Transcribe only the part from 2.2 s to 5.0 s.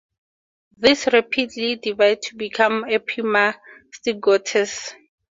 to become epimastigotes.